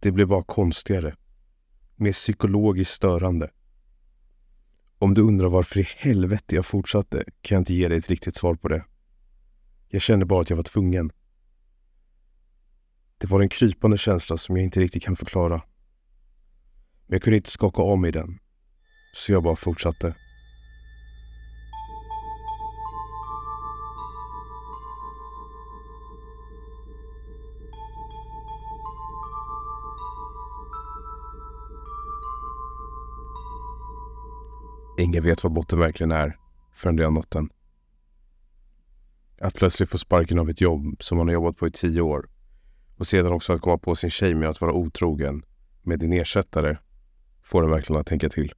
[0.00, 1.16] Det blev bara konstigare.
[1.96, 3.50] Mer psykologiskt störande.
[4.98, 8.34] Om du undrar varför i helvete jag fortsatte kan jag inte ge dig ett riktigt
[8.36, 8.84] svar på det.
[9.88, 11.10] Jag kände bara att jag var tvungen.
[13.18, 15.62] Det var en krypande känsla som jag inte riktigt kan förklara.
[17.06, 18.38] Men jag kunde inte skaka av mig den.
[19.14, 20.14] Så jag bara fortsatte.
[35.08, 36.36] Ingen vet vad botten verkligen är
[36.72, 37.48] förrän det har nått den.
[39.40, 42.28] Att plötsligt få sparken av ett jobb som man har jobbat på i tio år
[42.96, 45.42] och sedan också att komma på sin tjej med att vara otrogen
[45.82, 46.76] med din ersättare
[47.42, 48.52] får en verkligen att tänka till.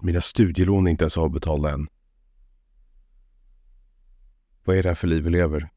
[0.00, 1.88] Mina studielån är inte ens avbetalda än.
[4.64, 5.68] Vad är det här för liv vi lever?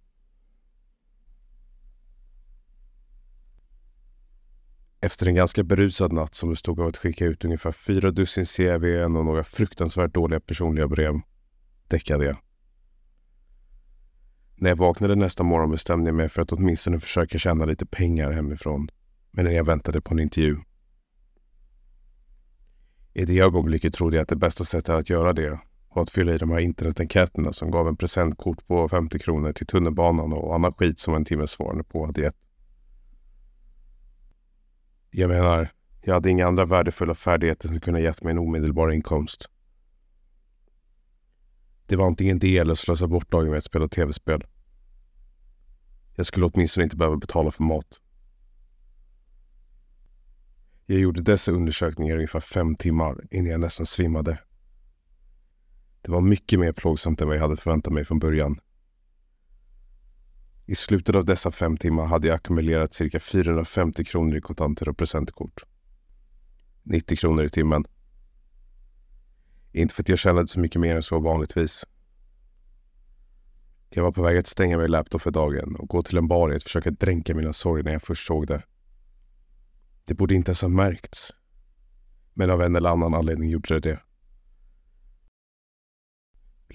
[5.03, 9.16] Efter en ganska berusad natt som bestod av att skicka ut ungefär fyra dussin CVn
[9.16, 11.22] och några fruktansvärt dåliga personliga brev
[11.88, 12.38] däckade jag.
[14.55, 18.31] När jag vaknade nästa morgon bestämde jag mig för att åtminstone försöka tjäna lite pengar
[18.31, 18.88] hemifrån
[19.31, 20.58] medan jag väntade på en intervju.
[23.14, 25.59] I det ögonblicket trodde jag att det bästa sättet att göra det
[25.95, 29.67] var att fylla i de här internetenkäterna som gav en presentkort på 50 kronor till
[29.67, 32.38] tunnelbanan och annan skit som en timmes svarande på hade gett.
[35.16, 35.69] Jag menar,
[36.02, 39.50] jag hade inga andra värdefulla färdigheter som kunde gett mig en omedelbar inkomst.
[41.88, 44.44] Det var antingen det eller slösa bort dagen med att spela tv-spel.
[46.16, 48.02] Jag skulle åtminstone inte behöva betala för mat.
[50.86, 54.39] Jag gjorde dessa undersökningar i ungefär fem timmar innan jag nästan svimmade.
[56.02, 58.59] Det var mycket mer plågsamt än vad jag hade förväntat mig från början.
[60.66, 64.97] I slutet av dessa fem timmar hade jag ackumulerat cirka 450 kronor i kontanter och
[64.97, 65.64] presentkort.
[66.83, 67.86] 90 kronor i timmen.
[69.72, 71.86] Inte för att jag tjänade så mycket mer än så vanligtvis.
[73.89, 76.52] Jag var på väg att stänga min laptop för dagen och gå till en bar
[76.52, 78.64] i att försöka dränka mina sorger när jag först såg det.
[80.05, 81.33] Det borde inte ens ha märkts.
[82.33, 83.99] Men av en eller annan anledning gjorde det det.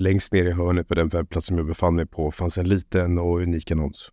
[0.00, 3.18] Längst ner i hörnet på den webbplats som jag befann mig på fanns en liten
[3.18, 4.12] och unik annons.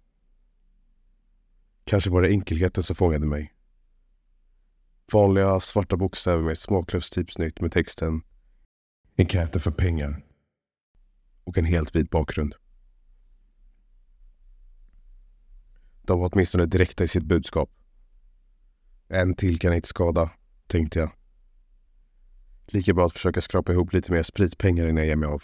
[1.83, 3.53] Kanske var det enkelheten som fångade mig.
[5.11, 8.21] Vanliga svarta bokstäver med ett smaklöst typsnitt med texten
[9.17, 10.25] Enkäter för pengar
[11.43, 12.55] och en helt vit bakgrund.
[16.01, 17.69] De var åtminstone direkta i sitt budskap.
[19.07, 20.29] En till kan inte skada,
[20.67, 21.11] tänkte jag.
[22.67, 25.43] Lika bra att försöka skrapa ihop lite mer spritpengar innan jag ger mig av.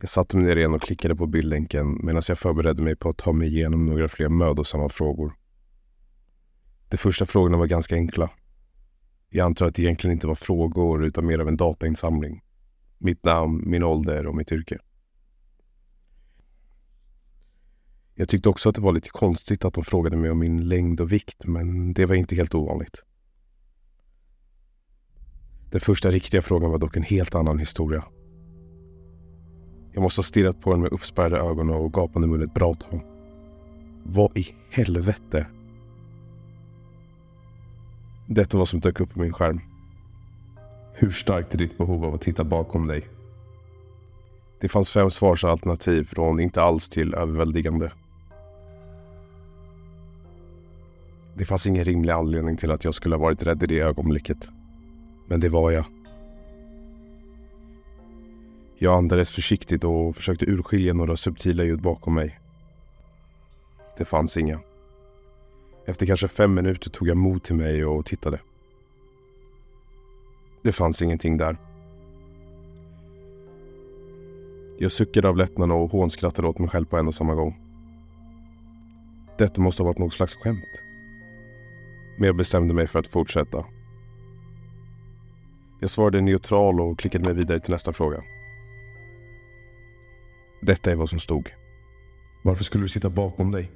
[0.00, 3.16] Jag satte mig ner igen och klickade på bildlänken medan jag förberedde mig på att
[3.16, 5.32] ta mig igenom några fler mödosamma frågor.
[6.88, 8.30] De första frågorna var ganska enkla.
[9.28, 12.42] Jag antar att det egentligen inte var frågor utan mer av en datainsamling.
[12.98, 14.78] Mitt namn, min ålder och mitt yrke.
[18.14, 21.00] Jag tyckte också att det var lite konstigt att de frågade mig om min längd
[21.00, 23.04] och vikt, men det var inte helt ovanligt.
[25.70, 28.04] Den första riktiga frågan var dock en helt annan historia.
[29.92, 33.00] Jag måste ha stirrat på den med uppspärrade ögon och gapande mun ett bra tag.
[34.02, 35.46] Vad i helvete?
[38.26, 39.60] Detta var som dök upp på min skärm.
[40.94, 43.08] Hur starkt är ditt behov av att titta bakom dig?
[44.60, 47.92] Det fanns fem svarsalternativ från inte alls till överväldigande.
[51.34, 54.48] Det fanns ingen rimlig anledning till att jag skulle ha varit rädd i det ögonblicket.
[55.28, 55.84] Men det var jag.
[58.82, 62.40] Jag andades försiktigt och försökte urskilja några subtila ljud bakom mig.
[63.98, 64.60] Det fanns inga.
[65.86, 68.40] Efter kanske fem minuter tog jag mod till mig och tittade.
[70.62, 71.56] Det fanns ingenting där.
[74.78, 77.60] Jag suckade av lättnad och hånskrattade åt mig själv på en och samma gång.
[79.38, 80.82] Detta måste ha varit något slags skämt.
[82.18, 83.64] Men jag bestämde mig för att fortsätta.
[85.80, 88.22] Jag svarade neutral och klickade mig vidare till nästa fråga.
[90.60, 91.50] Detta är vad som stod.
[92.42, 93.70] Varför skulle du sitta bakom dig?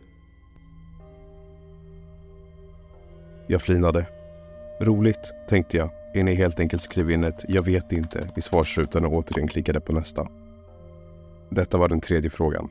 [3.46, 4.06] Jag flinade.
[4.80, 9.04] Roligt, tänkte jag innan jag helt enkelt skrev in ett “Jag vet inte” i svarsrutan
[9.04, 10.28] och återigen klickade på nästa.
[11.50, 12.68] Detta var den tredje frågan.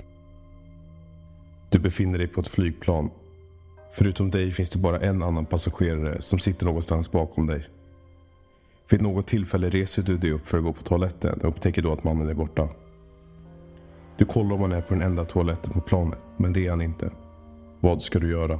[1.69, 3.09] Du befinner dig på ett flygplan.
[3.91, 7.67] Förutom dig finns det bara en annan passagerare som sitter någonstans bakom dig.
[8.89, 11.93] Vid något tillfälle reser du dig upp för att gå på toaletten och upptäcker då
[11.93, 12.69] att mannen är borta.
[14.17, 16.81] Du kollar om han är på den enda toaletten på planet, men det är han
[16.81, 17.11] inte.
[17.79, 18.59] Vad ska du göra?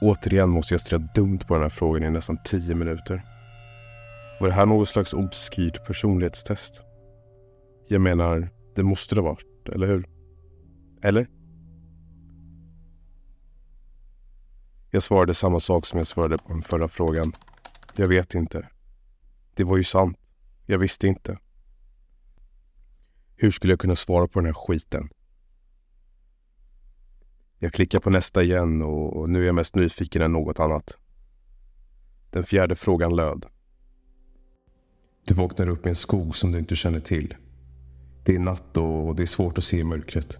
[0.00, 3.22] Återigen måste jag stirra dumt på den här frågan i nästan tio minuter.
[4.40, 6.82] Var det här något slags obskyrt personlighetstest?
[7.88, 10.06] Jag menar, det måste det ha varit, eller hur?
[11.02, 11.26] Eller?
[14.90, 17.32] Jag svarade samma sak som jag svarade på den förra frågan.
[17.96, 18.68] Jag vet inte.
[19.54, 20.18] Det var ju sant.
[20.66, 21.38] Jag visste inte.
[23.38, 25.08] Hur skulle jag kunna svara på den här skiten?
[27.58, 30.98] Jag klickar på nästa igen och nu är jag mest nyfiken än något annat.
[32.30, 33.46] Den fjärde frågan löd.
[35.26, 37.34] Du vaknar upp i en skog som du inte känner till.
[38.24, 40.38] Det är natt och det är svårt att se i mörkret.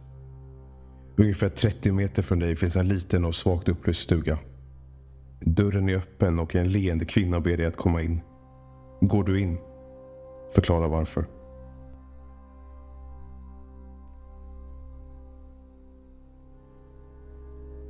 [1.17, 4.39] Ungefär 30 meter från dig finns en liten och svagt upplyst stuga.
[5.41, 8.21] Dörren är öppen och en leende kvinna ber dig att komma in.
[9.01, 9.59] Går du in?
[10.55, 11.36] Förklara varför.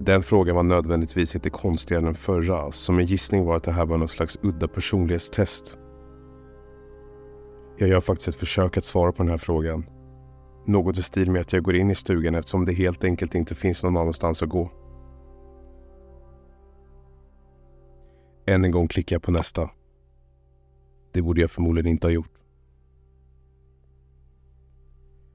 [0.06, 3.72] Den frågan var nödvändigtvis inte konstigare än den förra, så min gissning var att det
[3.72, 5.78] här var någon slags udda personlighetstest.
[7.78, 9.86] Jag gör faktiskt ett försök att svara på den här frågan.
[10.66, 13.54] Något i stil med att jag går in i stugan eftersom det helt enkelt inte
[13.54, 14.70] finns någon annanstans att gå.
[18.46, 19.70] Än en gång klickar jag på nästa.
[21.12, 22.34] Det borde jag förmodligen inte ha gjort.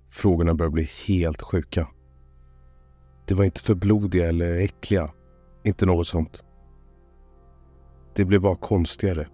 [0.09, 1.87] Frågorna börjar bli helt sjuka.
[3.31, 5.11] Det var inte för blodiga eller äckliga.
[5.63, 6.43] Inte något sånt.
[8.15, 9.27] Det blev bara konstigare.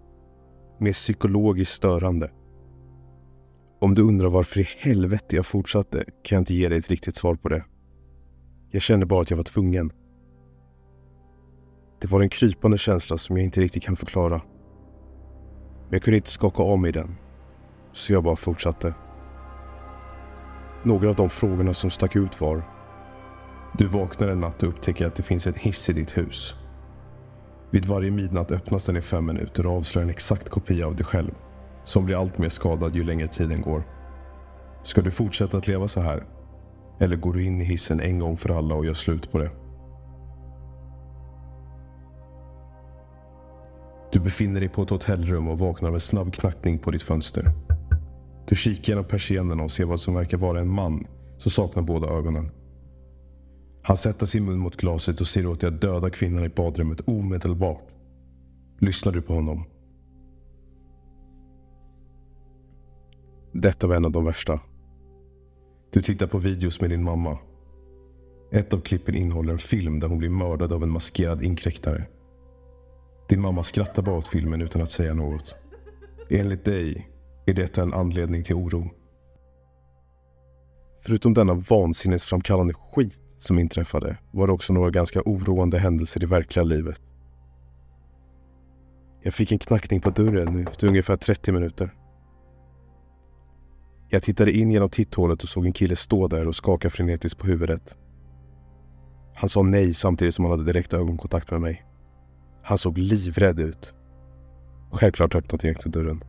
[0.78, 2.30] Mer psykologiskt störande.
[3.80, 7.16] Om du undrar varför i helvete jag fortsatte kan jag inte ge dig ett riktigt
[7.16, 7.64] svar på det.
[8.70, 9.92] Jag kände bara att jag var tvungen.
[12.00, 14.40] Det var en krypande känsla som jag inte riktigt kan förklara.
[15.84, 17.16] Men jag kunde inte skaka av mig den.
[17.92, 18.94] Så jag bara fortsatte.
[20.82, 22.77] Några av de frågorna som stack ut var
[23.72, 26.54] du vaknar en natt och upptäcker att det finns en hiss i ditt hus.
[27.70, 31.04] Vid varje midnatt öppnas den i fem minuter och avslöjar en exakt kopia av dig
[31.04, 31.34] själv
[31.84, 33.82] som blir allt mer skadad ju längre tiden går.
[34.82, 36.26] Ska du fortsätta att leva så här?
[37.00, 39.50] Eller går du in i hissen en gång för alla och gör slut på det?
[44.12, 47.52] Du befinner dig på ett hotellrum och vaknar av en snabb knackning på ditt fönster.
[48.48, 51.06] Du kikar genom persiennerna och ser vad som verkar vara en man
[51.38, 52.50] som saknar båda ögonen.
[53.88, 57.00] Han sätter sin mun mot glaset och ser åt dig att döda kvinnan i badrummet
[57.08, 57.88] omedelbart.
[58.78, 59.64] Lyssnar du på honom?
[63.52, 64.60] Detta var en av de värsta.
[65.90, 67.38] Du tittar på videos med din mamma.
[68.52, 72.06] Ett av klippen innehåller en film där hon blir mördad av en maskerad inkräktare.
[73.28, 75.54] Din mamma skrattar bara åt filmen utan att säga något.
[76.30, 77.08] Enligt dig
[77.46, 78.90] är detta en anledning till oro.
[81.00, 86.64] Förutom denna vansinnesframkallande skit som inträffade var det också några ganska oroande händelser i verkliga
[86.64, 87.00] livet.
[89.22, 91.94] Jag fick en knackning på dörren efter ungefär 30 minuter.
[94.08, 97.46] Jag tittade in genom titthålet och såg en kille stå där och skaka frenetiskt på
[97.46, 97.96] huvudet.
[99.34, 101.84] Han sa nej samtidigt som han hade direkt ögonkontakt med mig.
[102.62, 103.94] Han såg livrädd ut.
[104.92, 106.24] Självklart öppnade jag inte dörren.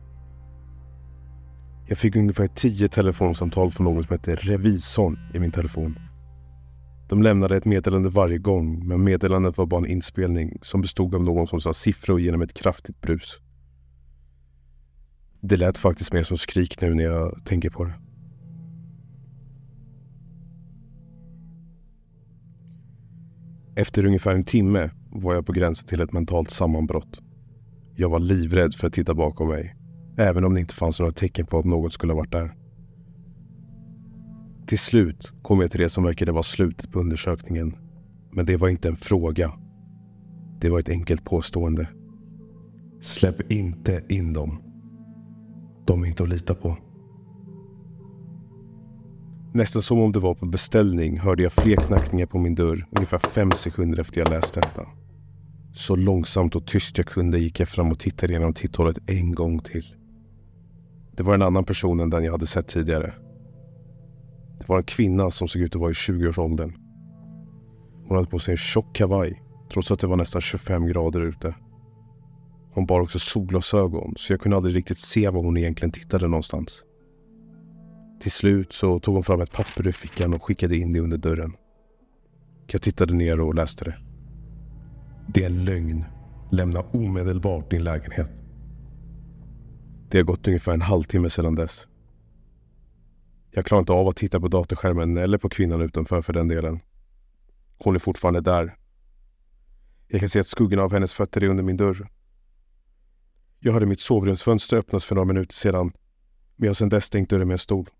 [1.86, 5.98] Jag fick ungefär tio telefonsamtal från någon som hette Revisorn i min telefon.
[7.10, 11.24] De lämnade ett meddelande varje gång, men meddelandet var bara en inspelning som bestod av
[11.24, 13.38] någon som sa siffror genom ett kraftigt brus.
[15.40, 17.94] Det lät faktiskt mer som skrik nu när jag tänker på det.
[23.76, 27.20] Efter ungefär en timme var jag på gränsen till ett mentalt sammanbrott.
[27.96, 29.76] Jag var livrädd för att titta bakom mig,
[30.18, 32.59] även om det inte fanns några tecken på att något skulle ha varit där.
[34.70, 37.76] Till slut kom jag till det som verkade vara slutet på undersökningen.
[38.32, 39.52] Men det var inte en fråga.
[40.60, 41.88] Det var ett enkelt påstående.
[43.00, 44.62] Släpp inte in dem.
[45.86, 46.76] De är inte att lita på.
[49.54, 53.18] Nästan som om det var på beställning hörde jag fler knackningar på min dörr ungefär
[53.18, 54.86] fem sekunder efter jag läst detta.
[55.74, 59.58] Så långsamt och tyst jag kunde gick jag fram och tittade genom titthålet en gång
[59.58, 59.94] till.
[61.16, 63.14] Det var en annan person än den jag hade sett tidigare.
[64.70, 66.72] Det var en kvinna som såg ut att vara i 20-årsåldern.
[68.06, 71.54] Hon hade på sig en tjock kavaj trots att det var nästan 25 grader ute.
[72.72, 76.84] Hon bar också solglasögon så jag kunde aldrig riktigt se var hon egentligen tittade någonstans.
[78.20, 81.18] Till slut så tog hon fram ett papper ur fickan och skickade in det under
[81.18, 81.52] dörren.
[82.66, 83.96] Jag tittade ner och läste det.
[85.26, 86.04] Det är en lögn.
[86.50, 88.32] Lämna omedelbart din lägenhet.
[90.10, 91.89] Det har gått ungefär en halvtimme sedan dess.
[93.50, 96.80] Jag klarar inte av att titta på datorskärmen eller på kvinnan utanför för den delen.
[97.78, 98.76] Hon är fortfarande där.
[100.08, 102.08] Jag kan se att skuggorna av hennes fötter är under min dörr.
[103.58, 105.92] Jag hörde mitt sovrumsfönster öppnas för några minuter sedan,
[106.56, 107.90] men jag har sedan dess stängt dörren med en stol.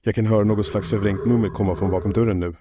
[0.00, 2.56] Jag kan höra något slags förvrängt mummel komma från bakom dörren nu.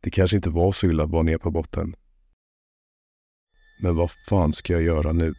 [0.00, 1.96] Det kanske inte var så illa att vara nere på botten.
[3.82, 5.34] Men vad fan ska jag göra nu?